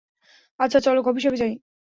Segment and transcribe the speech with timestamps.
[0.59, 1.53] আচ্ছা, চলো কফিশপে যাই।